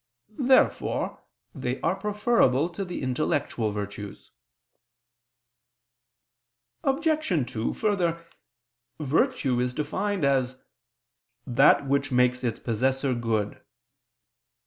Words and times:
Therefore 0.39 1.21
they 1.53 1.79
are 1.81 1.95
preferable 1.95 2.69
to 2.69 2.83
the 2.83 3.03
intellectual 3.03 3.71
virtues. 3.71 4.31
Obj. 6.83 7.45
2: 7.51 7.73
Further, 7.75 8.25
virtue 8.99 9.59
is 9.59 9.75
defined 9.75 10.25
as 10.25 10.59
"that 11.45 11.85
which 11.85 12.11
makes 12.11 12.43
its 12.43 12.59
possessor 12.59 13.13
good." 13.13 13.61